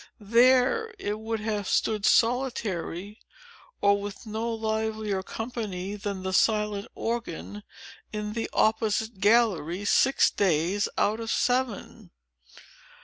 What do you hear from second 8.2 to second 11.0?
the opposite gallery, six days